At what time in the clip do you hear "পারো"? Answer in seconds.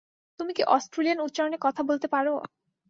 2.13-2.33